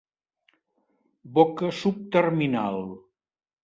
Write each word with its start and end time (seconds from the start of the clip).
Boca 1.37 1.71
subterminal. 1.83 2.83